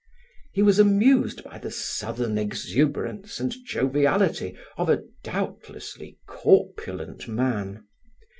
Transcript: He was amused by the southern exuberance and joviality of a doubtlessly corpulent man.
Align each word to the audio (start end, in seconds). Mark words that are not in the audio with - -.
He 0.51 0.63
was 0.63 0.79
amused 0.79 1.43
by 1.43 1.59
the 1.59 1.69
southern 1.69 2.39
exuberance 2.39 3.39
and 3.39 3.53
joviality 3.63 4.57
of 4.75 4.89
a 4.89 5.03
doubtlessly 5.23 6.17
corpulent 6.25 7.27
man. 7.27 7.83